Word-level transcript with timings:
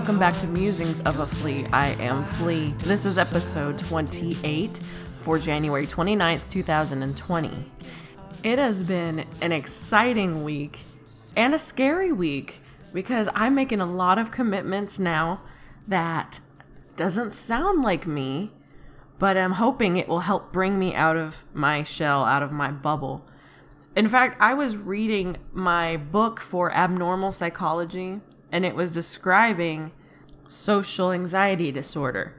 welcome 0.00 0.18
back 0.18 0.38
to 0.38 0.46
Musings 0.46 1.02
of 1.02 1.18
a 1.18 1.26
Flea. 1.26 1.66
I 1.74 1.88
am 2.00 2.24
Flea. 2.24 2.72
This 2.78 3.04
is 3.04 3.18
episode 3.18 3.78
28 3.78 4.80
for 5.20 5.38
January 5.38 5.86
29th, 5.86 6.50
2020. 6.50 7.70
It 8.42 8.58
has 8.58 8.82
been 8.82 9.26
an 9.42 9.52
exciting 9.52 10.42
week 10.42 10.78
and 11.36 11.52
a 11.52 11.58
scary 11.58 12.12
week 12.12 12.62
because 12.94 13.28
I'm 13.34 13.54
making 13.54 13.82
a 13.82 13.84
lot 13.84 14.16
of 14.16 14.30
commitments 14.30 14.98
now 14.98 15.42
that 15.86 16.40
doesn't 16.96 17.34
sound 17.34 17.82
like 17.82 18.06
me, 18.06 18.52
but 19.18 19.36
I'm 19.36 19.52
hoping 19.52 19.98
it 19.98 20.08
will 20.08 20.20
help 20.20 20.50
bring 20.50 20.78
me 20.78 20.94
out 20.94 21.18
of 21.18 21.44
my 21.52 21.82
shell, 21.82 22.24
out 22.24 22.42
of 22.42 22.50
my 22.50 22.70
bubble. 22.70 23.28
In 23.94 24.08
fact, 24.08 24.40
I 24.40 24.54
was 24.54 24.78
reading 24.78 25.36
my 25.52 25.98
book 25.98 26.40
for 26.40 26.72
abnormal 26.72 27.32
psychology 27.32 28.22
and 28.52 28.64
it 28.64 28.74
was 28.74 28.90
describing 28.90 29.92
social 30.50 31.12
anxiety 31.12 31.70
disorder. 31.70 32.34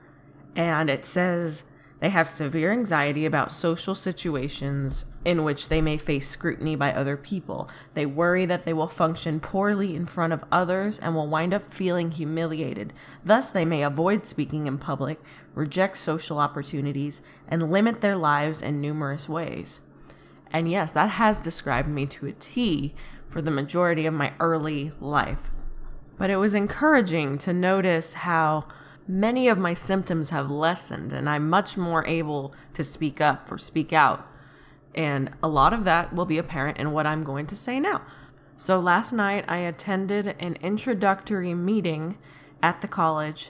And 0.56 0.90
it 0.90 1.06
says 1.06 1.64
they 2.02 2.10
have 2.10 2.28
severe 2.28 2.72
anxiety 2.72 3.26
about 3.26 3.52
social 3.52 3.96
situations 3.96 5.06
in 5.24 5.44
which 5.44 5.70
they 5.70 5.82
may 5.82 5.98
face 5.98 6.28
scrutiny 6.28 6.76
by 6.76 6.92
other 6.92 7.16
people. 7.16 7.70
They 7.94 8.06
worry 8.06 8.46
that 8.48 8.66
they 8.66 8.74
will 8.74 8.88
function 8.88 9.40
poorly 9.40 9.96
in 9.96 10.08
front 10.08 10.34
of 10.34 10.44
others 10.52 11.00
and 11.00 11.16
will 11.16 11.28
wind 11.28 11.54
up 11.54 11.72
feeling 11.72 12.12
humiliated. 12.12 12.92
Thus, 13.24 13.52
they 13.52 13.66
may 13.66 13.84
avoid 13.84 14.26
speaking 14.26 14.68
in 14.68 14.78
public, 14.78 15.22
reject 15.54 15.96
social 15.96 16.40
opportunities, 16.40 17.22
and 17.48 17.72
limit 17.72 18.02
their 18.02 18.16
lives 18.16 18.62
in 18.62 18.82
numerous 18.82 19.30
ways. 19.30 19.80
And 20.52 20.70
yes, 20.70 20.92
that 20.92 21.12
has 21.12 21.40
described 21.40 21.88
me 21.88 22.08
to 22.08 22.26
a 22.26 22.34
T 22.34 22.94
for 23.30 23.42
the 23.42 23.52
majority 23.52 24.06
of 24.06 24.14
my 24.14 24.34
early 24.40 24.92
life. 25.00 25.52
But 26.22 26.30
it 26.30 26.38
was 26.38 26.54
encouraging 26.54 27.40
to 27.40 27.52
notice 27.52 28.14
how 28.14 28.68
many 29.08 29.48
of 29.48 29.58
my 29.58 29.74
symptoms 29.74 30.30
have 30.30 30.52
lessened 30.52 31.12
and 31.12 31.28
I'm 31.28 31.50
much 31.50 31.78
more 31.78 32.06
able 32.06 32.54
to 32.76 32.84
speak 32.84 33.20
up 33.20 33.52
or 33.52 33.58
speak 33.58 33.92
out. 33.92 34.28
And 34.94 35.32
a 35.42 35.48
lot 35.48 35.74
of 35.74 35.84
that 35.86 36.14
will 36.14 36.28
be 36.28 36.38
apparent 36.38 36.78
in 36.78 36.92
what 36.92 37.08
I'm 37.08 37.24
going 37.24 37.48
to 37.48 37.56
say 37.56 37.80
now. 37.80 38.04
So 38.56 38.80
last 38.80 39.12
night 39.12 39.46
I 39.48 39.58
attended 39.58 40.36
an 40.40 40.58
introductory 40.62 41.56
meeting 41.56 42.20
at 42.62 42.82
the 42.82 42.88
college 42.88 43.50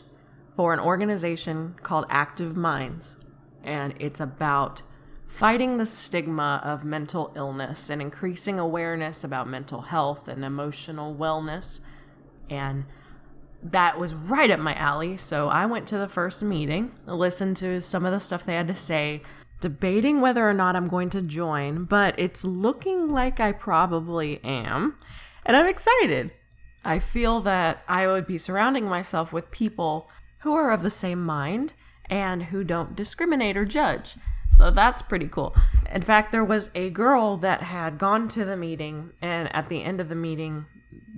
for 0.55 0.73
an 0.73 0.79
organization 0.79 1.75
called 1.83 2.05
Active 2.09 2.55
Minds. 2.55 3.17
And 3.65 3.93
it's 3.99 4.21
about 4.21 4.81
fighting 5.27 5.77
the 5.77 5.85
stigma 5.85 6.61
of 6.63 6.85
mental 6.85 7.33
illness 7.35 7.89
and 7.89 8.01
increasing 8.01 8.59
awareness 8.59 9.25
about 9.25 9.49
mental 9.49 9.81
health 9.81 10.29
and 10.29 10.45
emotional 10.45 11.13
wellness 11.13 11.81
and 12.51 12.85
that 13.63 13.99
was 13.99 14.13
right 14.13 14.51
up 14.51 14.59
my 14.59 14.75
alley. 14.75 15.17
So 15.17 15.49
I 15.49 15.65
went 15.65 15.87
to 15.87 15.97
the 15.97 16.09
first 16.09 16.43
meeting, 16.43 16.91
listened 17.05 17.57
to 17.57 17.81
some 17.81 18.05
of 18.05 18.11
the 18.11 18.19
stuff 18.19 18.45
they 18.45 18.55
had 18.55 18.67
to 18.67 18.75
say, 18.75 19.21
debating 19.61 20.21
whether 20.21 20.47
or 20.47 20.53
not 20.53 20.75
I'm 20.75 20.87
going 20.87 21.09
to 21.11 21.21
join, 21.21 21.83
but 21.83 22.19
it's 22.19 22.43
looking 22.43 23.09
like 23.09 23.39
I 23.39 23.51
probably 23.51 24.43
am. 24.43 24.97
And 25.45 25.55
I'm 25.55 25.67
excited. 25.67 26.31
I 26.83 26.99
feel 26.99 27.41
that 27.41 27.83
I 27.87 28.07
would 28.07 28.25
be 28.25 28.39
surrounding 28.39 28.85
myself 28.85 29.31
with 29.31 29.51
people 29.51 30.09
who 30.39 30.53
are 30.53 30.71
of 30.71 30.81
the 30.81 30.89
same 30.89 31.23
mind 31.23 31.73
and 32.09 32.43
who 32.43 32.63
don't 32.63 32.95
discriminate 32.95 33.55
or 33.55 33.65
judge. 33.65 34.15
So 34.49 34.71
that's 34.71 35.03
pretty 35.03 35.27
cool. 35.27 35.55
In 35.91 36.01
fact, 36.01 36.31
there 36.31 36.43
was 36.43 36.71
a 36.73 36.89
girl 36.89 37.37
that 37.37 37.63
had 37.63 37.97
gone 37.97 38.27
to 38.29 38.43
the 38.43 38.57
meeting, 38.57 39.11
and 39.21 39.53
at 39.55 39.69
the 39.69 39.83
end 39.83 40.01
of 40.01 40.09
the 40.09 40.15
meeting, 40.15 40.65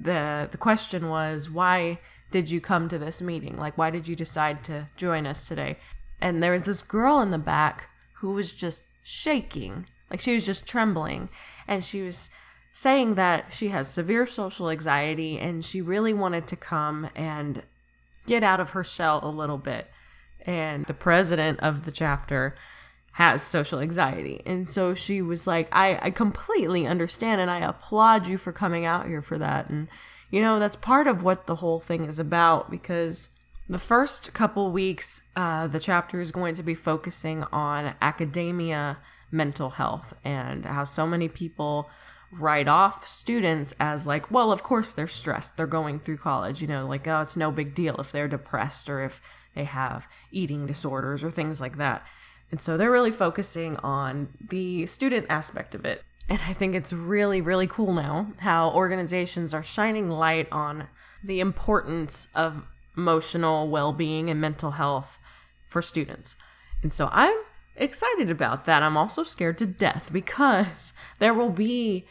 the 0.03 0.47
the 0.51 0.57
question 0.57 1.09
was 1.09 1.49
why 1.49 1.99
did 2.31 2.51
you 2.51 2.59
come 2.61 2.87
to 2.89 2.97
this 2.97 3.21
meeting? 3.21 3.57
Like 3.57 3.77
why 3.77 3.89
did 3.89 4.07
you 4.07 4.15
decide 4.15 4.63
to 4.65 4.87
join 4.95 5.25
us 5.25 5.47
today? 5.47 5.77
And 6.21 6.41
there 6.41 6.51
was 6.51 6.63
this 6.63 6.81
girl 6.81 7.21
in 7.21 7.31
the 7.31 7.37
back 7.37 7.89
who 8.15 8.31
was 8.31 8.53
just 8.53 8.83
shaking. 9.03 9.87
Like 10.09 10.19
she 10.19 10.33
was 10.33 10.45
just 10.45 10.67
trembling 10.67 11.29
and 11.67 11.83
she 11.83 12.01
was 12.01 12.29
saying 12.71 13.15
that 13.15 13.53
she 13.53 13.69
has 13.69 13.87
severe 13.87 14.25
social 14.25 14.69
anxiety 14.69 15.37
and 15.37 15.63
she 15.63 15.81
really 15.81 16.13
wanted 16.13 16.47
to 16.47 16.55
come 16.55 17.09
and 17.15 17.63
get 18.25 18.43
out 18.43 18.59
of 18.59 18.71
her 18.71 18.83
shell 18.83 19.19
a 19.21 19.29
little 19.29 19.57
bit. 19.57 19.89
And 20.45 20.85
the 20.85 20.93
president 20.93 21.59
of 21.59 21.85
the 21.85 21.91
chapter 21.91 22.55
has 23.13 23.43
social 23.43 23.79
anxiety. 23.79 24.41
And 24.45 24.67
so 24.67 24.93
she 24.93 25.21
was 25.21 25.45
like, 25.45 25.67
I, 25.71 25.99
I 26.01 26.09
completely 26.09 26.87
understand 26.87 27.41
and 27.41 27.49
I 27.49 27.59
applaud 27.59 28.27
you 28.27 28.37
for 28.37 28.51
coming 28.51 28.85
out 28.85 29.07
here 29.07 29.21
for 29.21 29.37
that. 29.37 29.69
And, 29.69 29.87
you 30.31 30.41
know, 30.41 30.59
that's 30.59 30.75
part 30.75 31.05
of 31.05 31.23
what 31.23 31.45
the 31.45 31.57
whole 31.57 31.79
thing 31.79 32.05
is 32.05 32.17
about 32.17 32.71
because 32.71 33.29
the 33.69 33.79
first 33.79 34.33
couple 34.33 34.71
weeks, 34.71 35.21
uh, 35.35 35.67
the 35.67 35.79
chapter 35.79 36.21
is 36.21 36.31
going 36.31 36.55
to 36.55 36.63
be 36.63 36.73
focusing 36.73 37.43
on 37.51 37.93
academia 38.01 38.97
mental 39.31 39.71
health 39.71 40.15
and 40.23 40.65
how 40.65 40.83
so 40.83 41.05
many 41.05 41.27
people 41.27 41.89
write 42.31 42.67
off 42.67 43.07
students 43.07 43.75
as 43.79 44.07
like, 44.07 44.31
well, 44.31 44.51
of 44.51 44.63
course 44.63 44.91
they're 44.91 45.07
stressed. 45.07 45.55
They're 45.55 45.67
going 45.67 45.99
through 45.99 46.17
college, 46.17 46.63
you 46.63 46.67
know, 46.67 46.87
like, 46.87 47.07
oh, 47.07 47.21
it's 47.21 47.37
no 47.37 47.51
big 47.51 47.75
deal 47.75 47.95
if 47.97 48.11
they're 48.11 48.27
depressed 48.27 48.89
or 48.89 49.03
if 49.03 49.21
they 49.53 49.65
have 49.65 50.07
eating 50.31 50.65
disorders 50.65 51.23
or 51.23 51.29
things 51.29 51.61
like 51.61 51.77
that. 51.77 52.03
And 52.53 52.61
so 52.61 52.77
they're 52.77 52.91
really 52.91 53.11
focusing 53.11 53.77
on 53.77 54.27
the 54.39 54.85
student 54.85 55.25
aspect 55.27 55.73
of 55.73 55.85
it. 55.85 56.03
And 56.29 56.39
I 56.47 56.53
think 56.53 56.75
it's 56.75 56.93
really, 56.93 57.41
really 57.41 57.65
cool 57.65 57.93
now 57.93 58.27
how 58.41 58.69
organizations 58.69 59.55
are 59.55 59.63
shining 59.63 60.07
light 60.07 60.47
on 60.51 60.85
the 61.23 61.39
importance 61.39 62.27
of 62.35 62.61
emotional 62.95 63.69
well 63.69 63.91
being 63.91 64.29
and 64.29 64.39
mental 64.39 64.69
health 64.69 65.17
for 65.67 65.81
students. 65.81 66.35
And 66.83 66.93
so 66.93 67.09
I'm 67.11 67.33
excited 67.75 68.29
about 68.29 68.65
that. 68.65 68.83
I'm 68.83 68.97
also 68.97 69.23
scared 69.23 69.57
to 69.57 69.65
death 69.65 70.11
because 70.13 70.93
there 71.17 71.33
will 71.33 71.49
be 71.49 72.05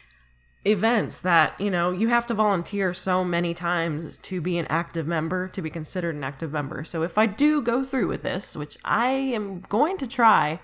events 0.64 1.20
that 1.20 1.60
you 1.60 1.70
know 1.70 1.90
you 1.90 2.08
have 2.08 2.24
to 2.24 2.34
volunteer 2.34 2.92
so 2.92 3.24
many 3.24 3.52
times 3.52 4.18
to 4.18 4.40
be 4.40 4.58
an 4.58 4.66
active 4.68 5.06
member 5.06 5.48
to 5.48 5.60
be 5.60 5.70
considered 5.70 6.14
an 6.14 6.22
active 6.22 6.52
member. 6.52 6.84
So 6.84 7.02
if 7.02 7.18
i 7.18 7.26
do 7.26 7.60
go 7.60 7.82
through 7.82 8.08
with 8.08 8.22
this 8.22 8.56
which 8.56 8.78
i 8.84 9.08
am 9.08 9.60
going 9.68 9.98
to 9.98 10.06
try 10.06 10.60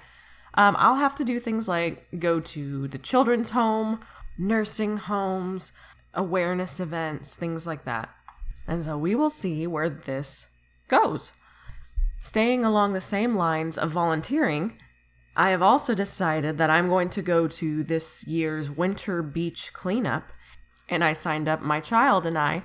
um, 0.55 0.77
i'll 0.79 0.97
have 0.97 1.17
to 1.17 1.25
do 1.25 1.41
things 1.41 1.67
like 1.67 2.07
go 2.19 2.39
to 2.39 2.87
the 2.87 2.99
children's 2.99 3.51
home 3.51 3.99
nursing 4.39 4.99
homes 4.99 5.73
awareness 6.15 6.81
events 6.81 7.37
things 7.37 7.67
like 7.67 7.85
that. 7.85 8.11
And 8.67 8.85
so 8.85 8.99
we 8.99 9.15
will 9.15 9.31
see 9.31 9.67
where 9.67 9.89
this 9.89 10.49
goes. 10.89 11.33
Staying 12.21 12.65
along 12.65 12.93
the 12.93 13.01
same 13.01 13.37
lines 13.37 13.79
of 13.79 13.91
volunteering 13.91 14.75
I 15.39 15.51
have 15.51 15.63
also 15.63 15.95
decided 15.95 16.59
that 16.59 16.69
I'm 16.69 16.89
going 16.89 17.11
to 17.11 17.23
go 17.23 17.47
to 17.47 17.85
this 17.85 18.27
year's 18.27 18.69
winter 18.69 19.23
beach 19.23 19.73
cleanup, 19.73 20.33
and 20.89 21.05
I 21.05 21.13
signed 21.13 21.49
up 21.49 21.63
my 21.63 21.79
child 21.79 22.27
and 22.27 22.37
I 22.37 22.65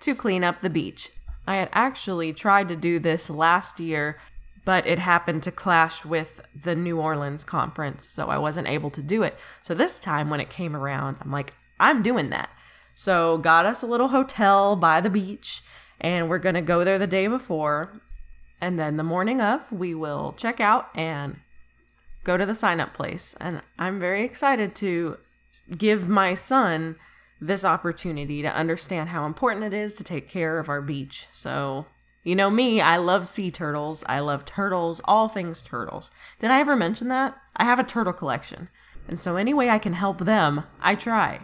to 0.00 0.14
clean 0.14 0.42
up 0.42 0.62
the 0.62 0.70
beach. 0.70 1.10
I 1.46 1.56
had 1.56 1.68
actually 1.74 2.32
tried 2.32 2.68
to 2.68 2.76
do 2.76 2.98
this 2.98 3.28
last 3.28 3.78
year, 3.78 4.18
but 4.64 4.86
it 4.86 4.98
happened 4.98 5.42
to 5.42 5.52
clash 5.52 6.06
with 6.06 6.40
the 6.54 6.74
New 6.74 6.98
Orleans 6.98 7.44
conference, 7.44 8.06
so 8.06 8.30
I 8.30 8.38
wasn't 8.38 8.68
able 8.68 8.88
to 8.92 9.02
do 9.02 9.22
it. 9.22 9.36
So 9.60 9.74
this 9.74 9.98
time 9.98 10.30
when 10.30 10.40
it 10.40 10.48
came 10.48 10.74
around, 10.74 11.18
I'm 11.20 11.30
like, 11.30 11.52
I'm 11.78 12.02
doing 12.02 12.30
that. 12.30 12.48
So 12.94 13.36
got 13.36 13.66
us 13.66 13.82
a 13.82 13.86
little 13.86 14.08
hotel 14.08 14.76
by 14.76 15.02
the 15.02 15.10
beach, 15.10 15.62
and 16.00 16.30
we're 16.30 16.38
going 16.38 16.54
to 16.54 16.62
go 16.62 16.84
there 16.84 16.98
the 16.98 17.06
day 17.06 17.26
before. 17.26 18.00
And 18.62 18.78
then 18.78 18.96
the 18.96 19.02
morning 19.02 19.42
of, 19.42 19.70
we 19.70 19.94
will 19.94 20.32
check 20.32 20.58
out 20.58 20.88
and 20.94 21.40
go 22.24 22.36
to 22.36 22.46
the 22.46 22.54
sign 22.54 22.80
up 22.80 22.94
place. 22.94 23.36
And 23.40 23.62
I'm 23.78 24.00
very 24.00 24.24
excited 24.24 24.74
to 24.76 25.18
give 25.76 26.08
my 26.08 26.34
son 26.34 26.96
this 27.40 27.64
opportunity 27.64 28.42
to 28.42 28.54
understand 28.54 29.10
how 29.10 29.26
important 29.26 29.64
it 29.64 29.74
is 29.74 29.94
to 29.94 30.04
take 30.04 30.28
care 30.28 30.58
of 30.58 30.68
our 30.68 30.80
beach. 30.80 31.28
So, 31.32 31.86
you 32.22 32.34
know 32.34 32.48
me, 32.48 32.80
I 32.80 32.96
love 32.96 33.26
sea 33.26 33.50
turtles. 33.50 34.02
I 34.08 34.20
love 34.20 34.44
turtles, 34.44 35.00
all 35.04 35.28
things 35.28 35.60
turtles. 35.60 36.10
Did 36.38 36.50
I 36.50 36.60
ever 36.60 36.74
mention 36.74 37.08
that? 37.08 37.36
I 37.54 37.64
have 37.64 37.78
a 37.78 37.84
turtle 37.84 38.14
collection. 38.14 38.68
And 39.06 39.20
so, 39.20 39.36
any 39.36 39.52
way 39.52 39.68
I 39.68 39.78
can 39.78 39.92
help 39.92 40.18
them, 40.18 40.64
I 40.80 40.94
try. 40.94 41.40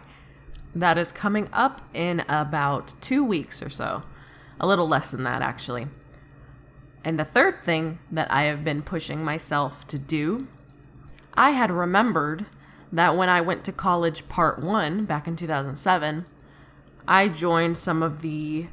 That 0.73 0.97
is 0.97 1.11
coming 1.11 1.49
up 1.53 1.81
in 1.93 2.21
about 2.27 2.95
two 3.01 3.23
weeks 3.23 3.61
or 3.61 3.69
so. 3.69 4.03
A 4.59 4.67
little 4.67 4.87
less 4.87 5.11
than 5.11 5.23
that, 5.23 5.41
actually. 5.41 5.87
And 7.03 7.19
the 7.19 7.25
third 7.25 7.63
thing 7.63 7.99
that 8.11 8.31
I 8.31 8.43
have 8.43 8.63
been 8.63 8.81
pushing 8.81 9.23
myself 9.23 9.85
to 9.87 9.99
do 9.99 10.47
I 11.33 11.51
had 11.51 11.71
remembered 11.71 12.45
that 12.91 13.15
when 13.15 13.29
I 13.29 13.41
went 13.41 13.63
to 13.65 13.71
college 13.71 14.27
part 14.27 14.59
one 14.59 15.05
back 15.05 15.27
in 15.27 15.35
2007, 15.35 16.25
I 17.07 17.27
joined 17.27 17.77
some 17.77 18.03
of 18.03 18.21
the 18.21 18.67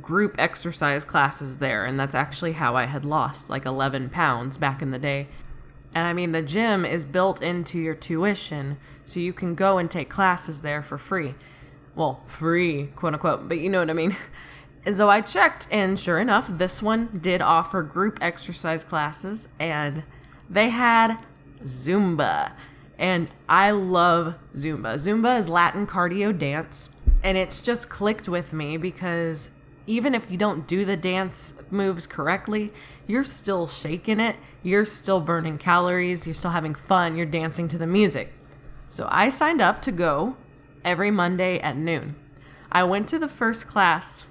group 0.00 0.36
exercise 0.38 1.04
classes 1.04 1.58
there, 1.58 1.84
and 1.84 1.98
that's 1.98 2.14
actually 2.14 2.52
how 2.52 2.76
I 2.76 2.86
had 2.86 3.04
lost 3.04 3.50
like 3.50 3.66
11 3.66 4.10
pounds 4.10 4.58
back 4.58 4.82
in 4.82 4.90
the 4.90 4.98
day. 4.98 5.28
And 5.94 6.06
I 6.06 6.12
mean, 6.12 6.32
the 6.32 6.42
gym 6.42 6.84
is 6.84 7.04
built 7.04 7.42
into 7.42 7.78
your 7.78 7.94
tuition, 7.94 8.78
so 9.04 9.20
you 9.20 9.32
can 9.32 9.54
go 9.54 9.78
and 9.78 9.90
take 9.90 10.08
classes 10.08 10.62
there 10.62 10.82
for 10.82 10.96
free. 10.96 11.34
Well, 11.94 12.22
free, 12.26 12.86
quote 12.96 13.14
unquote, 13.14 13.48
but 13.48 13.58
you 13.58 13.68
know 13.68 13.80
what 13.80 13.90
I 13.90 13.94
mean. 13.94 14.16
And 14.84 14.96
so 14.96 15.08
I 15.08 15.20
checked, 15.20 15.68
and 15.70 15.96
sure 15.96 16.18
enough, 16.18 16.48
this 16.48 16.82
one 16.82 17.20
did 17.22 17.40
offer 17.40 17.84
group 17.84 18.18
exercise 18.20 18.82
classes, 18.82 19.46
and 19.60 20.02
they 20.50 20.70
had 20.70 21.18
Zumba. 21.64 22.52
And 22.98 23.30
I 23.48 23.70
love 23.70 24.34
Zumba. 24.54 24.94
Zumba 24.94 25.38
is 25.38 25.48
Latin 25.48 25.86
cardio 25.86 26.36
dance, 26.36 26.88
and 27.22 27.36
it's 27.36 27.60
just 27.60 27.88
clicked 27.88 28.28
with 28.28 28.52
me 28.52 28.76
because 28.76 29.50
even 29.86 30.14
if 30.14 30.30
you 30.30 30.36
don't 30.36 30.66
do 30.66 30.84
the 30.84 30.96
dance 30.96 31.54
moves 31.70 32.06
correctly, 32.06 32.72
you're 33.06 33.24
still 33.24 33.66
shaking 33.66 34.20
it, 34.20 34.36
you're 34.62 34.84
still 34.84 35.20
burning 35.20 35.58
calories, 35.58 36.26
you're 36.26 36.34
still 36.34 36.52
having 36.52 36.74
fun, 36.74 37.16
you're 37.16 37.26
dancing 37.26 37.66
to 37.68 37.78
the 37.78 37.86
music. 37.86 38.32
So 38.88 39.08
I 39.10 39.28
signed 39.28 39.60
up 39.60 39.82
to 39.82 39.92
go 39.92 40.36
every 40.84 41.10
Monday 41.10 41.58
at 41.58 41.76
noon. 41.76 42.14
I 42.70 42.84
went 42.84 43.08
to 43.08 43.18
the 43.18 43.28
first 43.28 43.66
class 43.66 44.24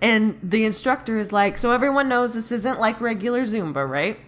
and 0.00 0.38
the 0.42 0.64
instructor 0.64 1.18
is 1.18 1.32
like, 1.32 1.58
So 1.58 1.72
everyone 1.72 2.08
knows 2.08 2.34
this 2.34 2.52
isn't 2.52 2.80
like 2.80 3.00
regular 3.00 3.42
Zumba, 3.42 3.88
right? 3.88 4.18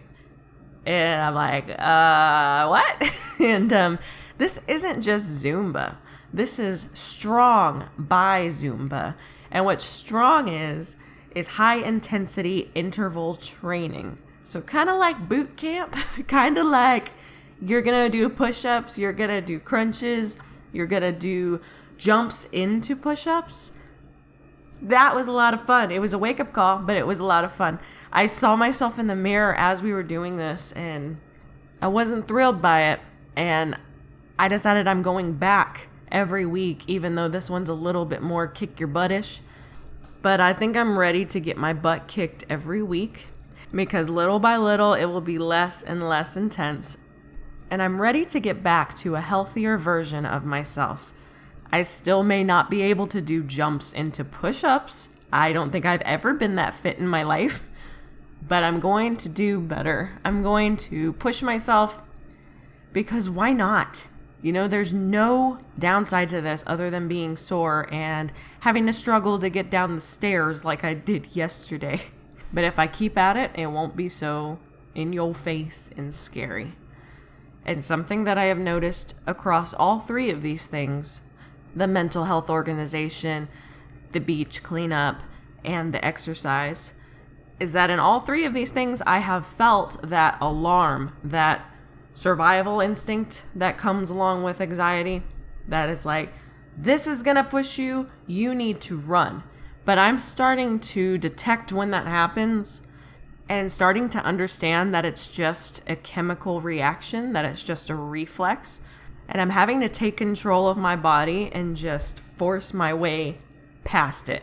And 0.84 1.23
I'm 1.23 1.34
like, 1.34 1.69
uh, 1.79 2.67
what? 2.69 3.12
and 3.40 3.73
um, 3.73 3.99
this 4.38 4.61
isn't 4.67 5.02
just 5.02 5.44
Zumba. 5.44 5.96
This 6.32 6.58
is 6.58 6.87
strong 6.94 7.88
by 7.99 8.46
Zumba. 8.46 9.14
And 9.50 9.64
what 9.64 9.81
strong 9.81 10.49
is, 10.49 10.96
is 11.34 11.46
high 11.49 11.76
intensity 11.76 12.70
interval 12.75 13.34
training. 13.34 14.19
So 14.44 14.61
kind 14.61 14.88
of 14.88 14.99
like 14.99 15.29
boot 15.29 15.56
camp, 15.56 15.94
kind 16.26 16.58
of 16.58 16.67
like 16.67 17.11
you're 17.61 17.82
going 17.82 18.11
to 18.11 18.11
do 18.11 18.29
push 18.29 18.64
ups, 18.64 18.99
you're 18.99 19.12
going 19.12 19.31
to 19.31 19.40
do 19.40 19.61
crunches, 19.61 20.37
you're 20.73 20.87
going 20.87 21.02
to 21.02 21.12
do 21.12 21.61
jumps 21.96 22.49
into 22.50 22.96
push 22.96 23.26
ups 23.26 23.73
that 24.82 25.14
was 25.14 25.29
a 25.29 25.32
lot 25.32 25.55
of 25.55 25.64
fun. 25.64 25.90
It 25.90 26.00
was 26.00 26.12
a 26.12 26.19
wake 26.19 26.40
up 26.40 26.52
call, 26.52 26.79
but 26.79 26.96
it 26.96 27.06
was 27.06 27.20
a 27.20 27.25
lot 27.25 27.44
of 27.44 27.52
fun. 27.52 27.79
I 28.12 28.26
saw 28.26 28.56
myself 28.56 28.99
in 28.99 29.06
the 29.06 29.14
mirror 29.14 29.55
as 29.55 29.81
we 29.81 29.93
were 29.93 30.02
doing 30.02 30.37
this, 30.37 30.73
and 30.73 31.19
I 31.81 31.88
wasn't 31.88 32.29
thrilled 32.29 32.61
by 32.61 32.82
it. 32.84 33.00
And 33.37 33.76
I 34.38 34.49
decided 34.49 34.87
I'm 34.88 35.02
going 35.02 35.34
back 35.34 35.88
every 36.11 36.44
week, 36.44 36.82
even 36.87 37.14
though 37.14 37.29
this 37.29 37.49
one's 37.49 37.69
a 37.69 37.75
little 37.75 38.05
bit 38.05 38.23
more 38.23 38.46
kick 38.46 38.81
your 38.81 38.88
buttish. 38.88 39.40
But 40.20 40.40
I 40.40 40.52
think 40.52 40.76
I'm 40.76 40.99
ready 40.99 41.25
to 41.26 41.40
get 41.40 41.56
my 41.56 41.73
butt 41.73 42.06
kicked 42.06 42.44
every 42.50 42.82
week 42.82 43.29
because 43.73 44.08
little 44.08 44.38
by 44.38 44.56
little 44.56 44.94
it 44.94 45.06
will 45.06 45.23
be 45.23 45.38
less 45.38 45.82
and 45.82 46.06
less 46.06 46.37
intense. 46.37 46.99
And 47.70 47.81
I'm 47.82 48.00
ready 48.00 48.25
to 48.26 48.38
get 48.38 48.62
back 48.62 48.94
to 48.96 49.14
a 49.14 49.20
healthier 49.20 49.79
version 49.79 50.26
of 50.26 50.44
myself. 50.44 51.12
I 51.73 51.83
still 51.83 52.23
may 52.23 52.45
not 52.45 52.69
be 52.69 52.83
able 52.83 53.07
to 53.07 53.23
do 53.23 53.43
jumps 53.43 53.93
into 53.93 54.25
push 54.25 54.63
ups. 54.63 55.09
I 55.33 55.53
don't 55.53 55.71
think 55.71 55.87
I've 55.87 56.03
ever 56.03 56.35
been 56.35 56.57
that 56.57 56.75
fit 56.75 56.99
in 56.99 57.09
my 57.09 57.23
life, 57.23 57.63
but 58.47 58.63
I'm 58.63 58.79
going 58.79 59.17
to 59.17 59.29
do 59.31 59.59
better. 59.59 60.19
I'm 60.23 60.43
going 60.43 60.77
to 60.77 61.15
push 61.15 61.41
myself 61.41 62.03
because 62.93 63.31
why 63.31 63.55
not? 63.55 64.05
You 64.43 64.53
know, 64.53 64.69
there's 64.69 64.93
no 64.93 65.61
downside 65.79 66.29
to 66.31 66.43
this 66.43 66.63
other 66.67 66.91
than 66.91 67.09
being 67.09 67.37
sore 67.37 67.89
and 67.91 68.33
having 68.61 68.87
to 68.87 68.93
struggle 68.93 69.39
to 69.39 69.49
get 69.49 69.71
down 69.71 69.93
the 69.93 70.01
stairs 70.01 70.65
like 70.65 70.85
I 70.85 70.95
did 70.95 71.35
yesterday. 71.35 72.03
But 72.55 72.65
if 72.65 72.79
I 72.79 72.87
keep 72.87 73.17
at 73.17 73.39
it, 73.39 73.51
it 73.55 73.69
won't 73.69 73.97
be 73.97 74.11
so 74.11 74.59
in 74.95 75.15
your 75.15 75.35
face 75.35 75.89
and 75.97 76.15
scary. 76.15 76.73
And 77.65 77.83
something 77.83 78.25
that 78.25 78.37
I 78.37 78.45
have 78.45 78.59
noticed 78.59 79.15
across 79.27 79.73
all 79.73 80.01
three 80.01 80.29
of 80.29 80.43
these 80.43 80.67
things 80.67 81.23
the 81.75 81.87
mental 81.87 82.25
health 82.25 82.51
organization, 82.51 83.49
the 84.13 84.21
beach 84.21 84.63
cleanup, 84.63 85.23
and 85.65 85.93
the 85.93 86.05
exercise 86.05 86.93
is 87.61 87.73
that 87.73 87.91
in 87.91 88.01
all 88.01 88.19
three 88.19 88.45
of 88.45 88.55
these 88.55 88.73
things, 88.73 89.01
I 89.07 89.19
have 89.19 89.47
felt 89.47 89.97
that 90.03 90.37
alarm, 90.41 91.17
that 91.23 91.65
survival 92.13 92.81
instinct 92.81 93.45
that 93.55 93.79
comes 93.79 94.11
along 94.11 94.43
with 94.43 94.61
anxiety. 94.61 95.23
That 95.69 95.89
is 95.89 96.05
like, 96.05 96.33
this 96.77 97.07
is 97.07 97.23
going 97.23 97.37
to 97.37 97.45
push 97.45 97.79
you, 97.79 98.11
you 98.27 98.55
need 98.55 98.81
to 98.83 98.97
run. 98.97 99.45
But 99.85 99.99
I'm 99.99 100.19
starting 100.19 100.81
to 100.81 101.19
detect 101.19 101.73
when 101.73 101.91
that 101.93 102.07
happens 102.07 102.83
and 103.49 103.71
starting 103.71 104.09
to 104.09 104.25
understand 104.25 104.93
that 104.95 105.05
it's 105.05 105.29
just 105.29 105.83
a 105.89 105.95
chemical 105.95 106.61
reaction, 106.61 107.33
that 107.33 107.45
it's 107.45 107.63
just 107.63 107.91
a 107.91 107.95
reflex 107.95 108.81
and 109.32 109.40
I'm 109.40 109.50
having 109.50 109.81
to 109.81 109.88
take 109.88 110.19
control 110.19 110.69
of 110.69 110.76
my 110.76 110.94
body 110.94 111.50
and 111.52 111.75
just 111.75 112.20
force 112.20 112.75
my 112.75 112.93
way 112.93 113.38
past 113.82 114.29
it. 114.29 114.43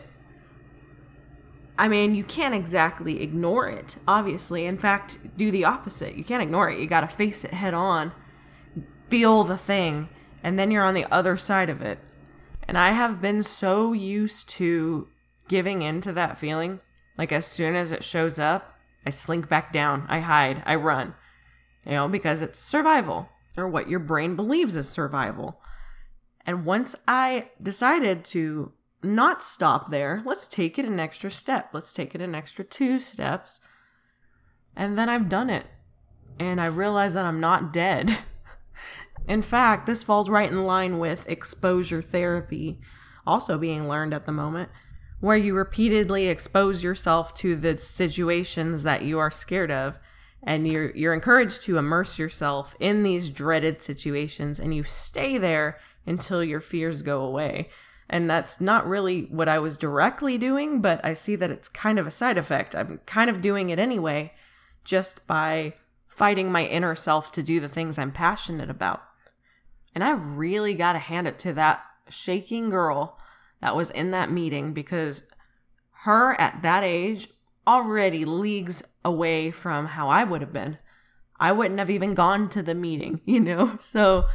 I 1.78 1.86
mean, 1.86 2.16
you 2.16 2.24
can't 2.24 2.56
exactly 2.56 3.22
ignore 3.22 3.68
it, 3.68 3.96
obviously. 4.08 4.66
In 4.66 4.76
fact, 4.76 5.18
do 5.36 5.52
the 5.52 5.64
opposite. 5.64 6.16
You 6.16 6.24
can't 6.24 6.42
ignore 6.42 6.68
it. 6.70 6.80
You 6.80 6.88
got 6.88 7.02
to 7.02 7.06
face 7.06 7.44
it 7.44 7.52
head 7.52 7.72
on, 7.72 8.12
feel 9.08 9.44
the 9.44 9.56
thing, 9.56 10.08
and 10.42 10.58
then 10.58 10.72
you're 10.72 10.84
on 10.84 10.94
the 10.94 11.06
other 11.14 11.36
side 11.36 11.70
of 11.70 11.80
it. 11.80 12.00
And 12.66 12.76
I 12.76 12.90
have 12.90 13.22
been 13.22 13.44
so 13.44 13.92
used 13.92 14.48
to 14.50 15.06
giving 15.46 15.82
in 15.82 16.00
to 16.00 16.12
that 16.14 16.36
feeling. 16.36 16.80
Like, 17.16 17.30
as 17.30 17.46
soon 17.46 17.76
as 17.76 17.92
it 17.92 18.02
shows 18.02 18.40
up, 18.40 18.74
I 19.06 19.10
slink 19.10 19.48
back 19.48 19.72
down, 19.72 20.04
I 20.08 20.18
hide, 20.18 20.64
I 20.66 20.74
run, 20.74 21.14
you 21.86 21.92
know, 21.92 22.08
because 22.08 22.42
it's 22.42 22.58
survival 22.58 23.28
or 23.56 23.68
what 23.68 23.88
your 23.88 24.00
brain 24.00 24.36
believes 24.36 24.76
is 24.76 24.88
survival. 24.88 25.60
And 26.46 26.64
once 26.64 26.96
I 27.06 27.50
decided 27.62 28.24
to 28.26 28.72
not 29.02 29.42
stop 29.42 29.90
there, 29.90 30.22
let's 30.24 30.48
take 30.48 30.78
it 30.78 30.84
an 30.84 31.00
extra 31.00 31.30
step. 31.30 31.70
Let's 31.72 31.92
take 31.92 32.14
it 32.14 32.20
an 32.20 32.34
extra 32.34 32.64
two 32.64 32.98
steps. 32.98 33.60
And 34.76 34.96
then 34.96 35.08
I've 35.08 35.28
done 35.28 35.50
it. 35.50 35.66
And 36.38 36.60
I 36.60 36.66
realize 36.66 37.14
that 37.14 37.24
I'm 37.24 37.40
not 37.40 37.72
dead. 37.72 38.18
in 39.28 39.42
fact, 39.42 39.86
this 39.86 40.02
falls 40.02 40.30
right 40.30 40.50
in 40.50 40.64
line 40.64 40.98
with 40.98 41.28
exposure 41.28 42.02
therapy, 42.02 42.80
also 43.26 43.58
being 43.58 43.88
learned 43.88 44.14
at 44.14 44.26
the 44.26 44.32
moment, 44.32 44.70
where 45.20 45.36
you 45.36 45.54
repeatedly 45.54 46.28
expose 46.28 46.82
yourself 46.82 47.34
to 47.34 47.56
the 47.56 47.76
situations 47.76 48.82
that 48.82 49.02
you 49.02 49.18
are 49.18 49.30
scared 49.30 49.70
of 49.70 49.98
and 50.42 50.66
you're 50.66 50.90
you're 50.96 51.14
encouraged 51.14 51.62
to 51.62 51.78
immerse 51.78 52.18
yourself 52.18 52.74
in 52.80 53.02
these 53.02 53.30
dreaded 53.30 53.82
situations 53.82 54.58
and 54.58 54.74
you 54.74 54.82
stay 54.84 55.38
there 55.38 55.78
until 56.06 56.42
your 56.42 56.60
fears 56.60 57.02
go 57.02 57.22
away. 57.22 57.68
And 58.08 58.28
that's 58.28 58.60
not 58.60 58.88
really 58.88 59.22
what 59.30 59.48
I 59.48 59.58
was 59.58 59.78
directly 59.78 60.38
doing 60.38 60.80
but 60.80 61.04
I 61.04 61.12
see 61.12 61.36
that 61.36 61.50
it's 61.50 61.68
kind 61.68 61.98
of 61.98 62.06
a 62.06 62.10
side 62.10 62.38
effect. 62.38 62.74
I'm 62.74 63.00
kind 63.06 63.30
of 63.30 63.42
doing 63.42 63.70
it 63.70 63.78
anyway 63.78 64.32
just 64.84 65.26
by 65.26 65.74
fighting 66.06 66.50
my 66.50 66.64
inner 66.64 66.94
self 66.94 67.32
to 67.32 67.42
do 67.42 67.60
the 67.60 67.68
things 67.68 67.98
I'm 67.98 68.12
passionate 68.12 68.70
about. 68.70 69.02
And 69.94 70.04
I've 70.04 70.36
really 70.36 70.74
got 70.74 70.92
to 70.92 70.98
hand 70.98 71.26
it 71.26 71.38
to 71.40 71.52
that 71.54 71.82
shaking 72.08 72.70
girl 72.70 73.18
that 73.60 73.76
was 73.76 73.90
in 73.90 74.10
that 74.10 74.30
meeting 74.30 74.72
because 74.72 75.24
her 76.02 76.38
at 76.40 76.62
that 76.62 76.82
age 76.82 77.28
already 77.66 78.24
leagues 78.24 78.82
away 79.04 79.50
from 79.50 79.86
how 79.86 80.08
I 80.08 80.24
would 80.24 80.40
have 80.40 80.52
been. 80.52 80.78
I 81.38 81.52
wouldn't 81.52 81.78
have 81.78 81.90
even 81.90 82.14
gone 82.14 82.48
to 82.50 82.62
the 82.62 82.74
meeting, 82.74 83.20
you 83.26 83.40
know? 83.40 83.78
So 83.82 84.26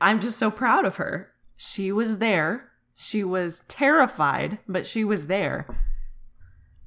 I'm 0.00 0.20
just 0.20 0.38
so 0.38 0.50
proud 0.50 0.84
of 0.84 0.96
her. 0.96 1.32
She 1.56 1.92
was 1.92 2.18
there. 2.18 2.70
She 2.96 3.22
was 3.22 3.62
terrified, 3.68 4.58
but 4.66 4.86
she 4.86 5.04
was 5.04 5.26
there. 5.26 5.66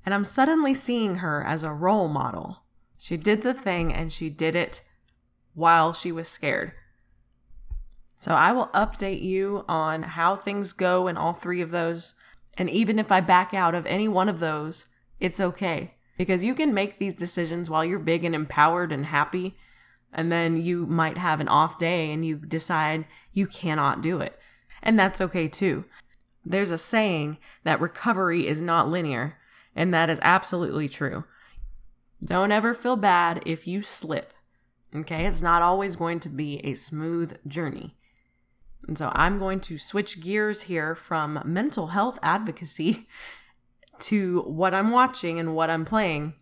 And 0.06 0.14
I'm 0.14 0.26
suddenly 0.26 0.74
seeing 0.74 1.16
her 1.16 1.44
as 1.46 1.64
a 1.64 1.72
role 1.72 2.08
model. 2.08 2.64
She 2.98 3.18
did 3.18 3.42
the 3.42 3.54
thing 3.54 3.94
and 3.94 4.12
she 4.12 4.30
did 4.30 4.56
it 4.56 4.82
while 5.54 5.94
she 5.94 6.12
was 6.12 6.28
scared. 6.28 6.74
So 8.20 8.32
I 8.34 8.52
will 8.52 8.68
update 8.68 9.22
you 9.22 9.66
on 9.68 10.04
how 10.04 10.36
things 10.36 10.72
go 10.74 11.08
in 11.08 11.18
all 11.18 11.34
three 11.34 11.62
of 11.62 11.72
those. 11.72 12.14
And 12.58 12.70
even 12.70 12.98
if 12.98 13.12
I 13.12 13.20
back 13.20 13.54
out 13.54 13.76
of 13.76 13.86
any 13.86 14.08
one 14.08 14.30
of 14.30 14.40
those, 14.40 14.86
it's 15.24 15.40
okay 15.40 15.94
because 16.18 16.44
you 16.44 16.54
can 16.54 16.74
make 16.74 17.00
these 17.00 17.16
decisions 17.16 17.70
while 17.70 17.84
you're 17.86 17.98
big 17.98 18.26
and 18.26 18.36
empowered 18.36 18.92
and 18.92 19.06
happy. 19.06 19.56
And 20.12 20.32
then 20.32 20.58
you 20.58 20.86
might 20.86 21.18
have 21.18 21.40
an 21.40 21.48
off 21.48 21.80
day 21.80 22.12
and 22.12 22.24
you 22.24 22.36
decide 22.36 23.06
you 23.32 23.48
cannot 23.48 24.02
do 24.02 24.20
it. 24.20 24.38
And 24.84 25.00
that's 25.00 25.22
okay 25.22 25.48
too. 25.48 25.86
There's 26.46 26.72
a 26.72 26.78
saying 26.78 27.38
that 27.64 27.80
recovery 27.80 28.46
is 28.46 28.60
not 28.60 28.90
linear, 28.90 29.38
and 29.76 29.94
that 29.94 30.10
is 30.10 30.20
absolutely 30.22 30.90
true. 30.90 31.24
Don't 32.24 32.52
ever 32.52 32.74
feel 32.74 32.98
bad 32.98 33.42
if 33.46 33.66
you 33.66 33.82
slip. 33.82 34.34
Okay, 34.94 35.26
it's 35.26 35.42
not 35.42 35.62
always 35.62 35.96
going 35.96 36.20
to 36.20 36.30
be 36.30 36.60
a 36.66 36.74
smooth 36.74 37.38
journey. 37.48 37.96
And 38.88 38.98
so 38.98 39.10
I'm 39.16 39.40
going 39.40 39.62
to 39.62 39.78
switch 39.78 40.22
gears 40.22 40.64
here 40.64 40.96
from 40.96 41.42
mental 41.46 41.88
health 41.88 42.20
advocacy 42.22 43.08
to 44.00 44.42
what 44.42 44.74
I'm 44.74 44.92
watching 44.92 45.40
and 45.40 45.56
what 45.56 45.70
I'm 45.70 45.86
playing, 45.86 46.34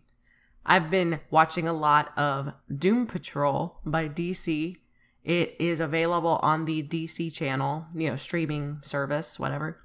I've 0.64 0.90
been 0.90 1.20
watching 1.30 1.66
a 1.66 1.72
lot 1.72 2.16
of 2.16 2.52
Doom 2.76 3.06
Patrol 3.06 3.80
by 3.84 4.08
DC. 4.08 4.76
It 5.24 5.56
is 5.58 5.80
available 5.80 6.38
on 6.42 6.64
the 6.64 6.82
DC 6.82 7.32
channel, 7.32 7.86
you 7.94 8.08
know, 8.08 8.16
streaming 8.16 8.78
service, 8.82 9.38
whatever. 9.38 9.78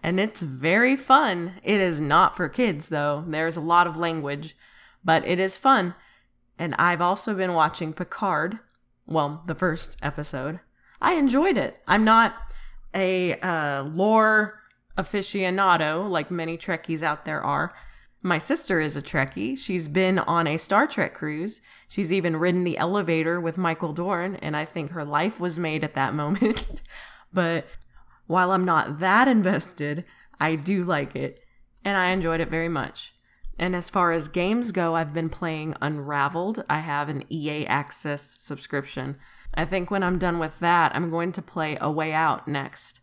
and 0.00 0.20
it's 0.20 0.42
very 0.42 0.96
fun. 0.96 1.54
It 1.64 1.80
is 1.80 2.00
not 2.00 2.36
for 2.36 2.48
kids, 2.48 2.88
though. 2.88 3.24
There's 3.26 3.56
a 3.56 3.60
lot 3.60 3.86
of 3.88 3.96
language, 3.96 4.56
but 5.04 5.26
it 5.26 5.40
is 5.40 5.56
fun. 5.56 5.94
And 6.58 6.74
I've 6.76 7.00
also 7.00 7.34
been 7.34 7.54
watching 7.54 7.92
Picard, 7.92 8.60
well, 9.06 9.42
the 9.46 9.54
first 9.54 9.96
episode. 10.02 10.60
I 11.00 11.14
enjoyed 11.14 11.56
it. 11.56 11.80
I'm 11.86 12.04
not 12.04 12.34
a 12.94 13.34
uh, 13.40 13.82
lore 13.82 14.60
aficionado 14.98 16.08
like 16.08 16.30
many 16.30 16.58
Trekkies 16.58 17.02
out 17.02 17.24
there 17.24 17.42
are. 17.42 17.74
My 18.20 18.38
sister 18.38 18.80
is 18.80 18.96
a 18.96 19.02
Trekkie. 19.02 19.56
She's 19.56 19.88
been 19.88 20.18
on 20.18 20.48
a 20.48 20.56
Star 20.56 20.88
Trek 20.88 21.14
cruise. 21.14 21.60
She's 21.86 22.12
even 22.12 22.36
ridden 22.36 22.64
the 22.64 22.76
elevator 22.76 23.40
with 23.40 23.56
Michael 23.56 23.92
Dorn, 23.92 24.36
and 24.36 24.56
I 24.56 24.64
think 24.64 24.90
her 24.90 25.04
life 25.04 25.38
was 25.38 25.58
made 25.58 25.84
at 25.84 25.94
that 25.94 26.14
moment. 26.22 26.82
but 27.32 27.66
while 28.26 28.50
I'm 28.50 28.64
not 28.64 28.98
that 28.98 29.28
invested, 29.28 30.04
I 30.40 30.56
do 30.56 30.84
like 30.84 31.14
it, 31.14 31.40
and 31.84 31.96
I 31.96 32.10
enjoyed 32.10 32.40
it 32.40 32.50
very 32.50 32.68
much. 32.68 33.14
And 33.58 33.74
as 33.74 33.90
far 33.90 34.12
as 34.12 34.28
games 34.28 34.72
go, 34.72 34.94
I've 34.94 35.12
been 35.12 35.30
playing 35.30 35.74
Unraveled. 35.80 36.64
I 36.68 36.78
have 36.80 37.08
an 37.08 37.24
EA 37.30 37.66
Access 37.66 38.36
subscription. 38.40 39.16
I 39.54 39.64
think 39.64 39.90
when 39.90 40.02
I'm 40.02 40.18
done 40.18 40.38
with 40.38 40.58
that, 40.60 40.94
I'm 40.94 41.10
going 41.10 41.32
to 41.32 41.42
play 41.42 41.76
A 41.80 41.90
Way 41.90 42.12
Out 42.12 42.46
next. 42.46 43.00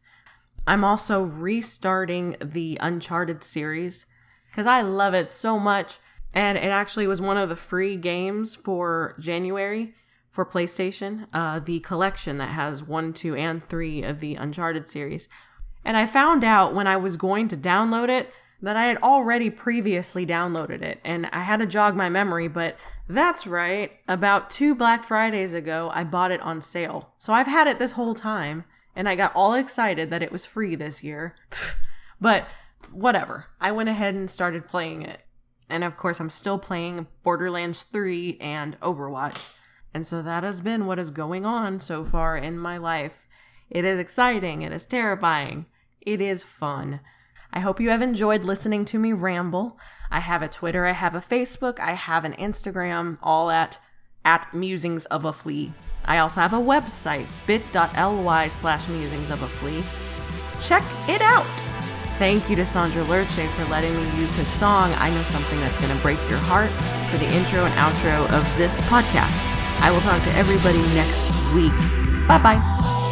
I'm 0.68 0.84
also 0.84 1.24
restarting 1.24 2.36
the 2.42 2.78
Uncharted 2.82 3.44
series 3.44 4.06
because 4.50 4.68
I 4.68 4.82
love 4.82 5.14
it 5.14 5.30
so 5.30 5.60
much. 5.60 5.98
And 6.34 6.58
it 6.58 6.66
actually 6.66 7.08
was 7.08 7.22
one 7.22 7.38
of 7.38 7.50
the 7.50 7.56
free 7.56 7.96
games 7.96 8.56
for 8.56 9.16
January 9.20 9.94
for 10.32 10.46
PlayStation, 10.46 11.28
uh, 11.34 11.60
the 11.60 11.80
collection 11.80 12.40
that 12.40 12.50
has 12.50 12.84
one, 12.84 13.14
two, 13.14 13.36
and 13.36 13.68
three 13.70 14.04
of 14.04 14.20
the 14.20 14.36
Uncharted 14.36 14.90
series. 14.90 15.30
And 15.86 15.96
I 15.96 16.06
found 16.06 16.44
out 16.44 16.74
when 16.74 16.88
I 16.88 16.98
was 16.98 17.16
going 17.16 17.48
to 17.50 17.58
download 17.58 18.10
it 18.10 18.34
that 18.62 18.76
I 18.76 18.86
had 18.86 18.98
already 18.98 19.50
previously 19.50 20.26
downloaded 20.26 20.82
it 20.82 21.00
and 21.06 21.28
I 21.28 21.42
had 21.42 21.60
to 21.60 21.66
jog 21.66 21.96
my 21.96 22.10
memory, 22.10 22.48
but 22.48 22.76
that's 23.08 23.46
right. 23.46 23.92
About 24.08 24.50
two 24.50 24.74
Black 24.74 25.04
Fridays 25.04 25.54
ago, 25.54 25.92
I 25.94 26.04
bought 26.04 26.32
it 26.32 26.42
on 26.42 26.62
sale. 26.62 27.12
So 27.20 27.34
I've 27.34 27.48
had 27.48 27.68
it 27.68 27.80
this 27.80 27.92
whole 27.94 28.16
time 28.16 28.66
and 28.96 29.10
I 29.10 29.16
got 29.16 29.36
all 29.36 29.54
excited 29.54 30.10
that 30.10 30.24
it 30.24 30.32
was 30.32 30.46
free 30.46 30.76
this 30.76 31.04
year. 31.04 31.36
but 32.22 32.48
whatever. 32.92 33.48
I 33.60 33.72
went 33.72 33.90
ahead 33.90 34.16
and 34.16 34.30
started 34.30 34.68
playing 34.68 35.02
it. 35.02 35.22
And 35.70 35.84
of 35.84 35.98
course, 35.98 36.20
I'm 36.20 36.30
still 36.30 36.60
playing 36.60 37.08
Borderlands 37.24 37.84
3 37.84 38.38
and 38.40 38.80
Overwatch. 38.82 39.50
And 39.94 40.06
so 40.06 40.22
that 40.22 40.44
has 40.44 40.62
been 40.62 40.86
what 40.86 41.00
is 41.00 41.12
going 41.12 41.46
on 41.46 41.80
so 41.80 42.04
far 42.04 42.38
in 42.38 42.58
my 42.58 42.78
life. 42.78 43.14
It 43.70 43.84
is 43.84 43.98
exciting, 43.98 44.62
it 44.62 44.72
is 44.72 44.86
terrifying, 44.86 45.66
it 46.02 46.22
is 46.22 46.44
fun. 46.44 47.00
I 47.52 47.62
hope 47.62 47.80
you 47.80 47.90
have 47.90 48.02
enjoyed 48.02 48.44
listening 48.44 48.86
to 48.86 49.00
me 49.00 49.14
ramble. 49.14 49.80
I 50.12 50.20
have 50.20 50.42
a 50.42 50.50
Twitter, 50.50 50.86
I 50.86 50.92
have 50.92 51.16
a 51.16 51.20
Facebook, 51.20 51.80
I 51.80 51.94
have 51.94 52.26
an 52.26 52.34
Instagram, 52.34 53.18
all 53.24 53.50
at 53.50 53.80
at 54.24 54.54
musings 54.54 55.06
of 55.06 55.24
a 55.24 55.32
flea. 55.32 55.72
I 56.06 56.20
also 56.20 56.40
have 56.42 56.54
a 56.54 56.58
website, 56.58 57.28
bit.ly 57.48 58.48
slash 58.48 58.88
musings 58.88 59.30
of 59.30 59.42
a 59.42 59.48
flea. 59.48 59.84
Check 60.60 60.84
it 61.10 61.22
out! 61.22 61.46
Thank 62.18 62.50
you 62.50 62.56
to 62.56 62.66
Sandra 62.66 63.04
Lerche 63.04 63.48
for 63.56 63.66
letting 63.66 63.94
me 63.94 64.04
use 64.20 64.34
his 64.36 64.48
song, 64.48 64.94
I 64.94 65.10
Know 65.10 65.24
Something 65.24 65.60
That's 65.60 65.78
Gonna 65.80 66.00
Break 66.02 66.20
Your 66.30 66.40
Heart, 66.40 66.72
for 67.12 67.18
the 67.18 67.26
intro 67.26 67.66
and 67.66 67.74
outro 67.74 68.24
of 68.32 68.58
this 68.58 68.80
podcast. 68.82 69.42
I 69.82 69.92
will 69.92 70.02
talk 70.02 70.24
to 70.24 70.32
everybody 70.32 70.80
next 70.96 71.26
week. 71.54 71.74
Bye 72.28 72.42
bye. 72.42 73.05